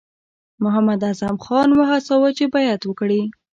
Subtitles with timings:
[0.63, 3.21] محمداعظم خان وهڅاوه چې بیعت وکړي.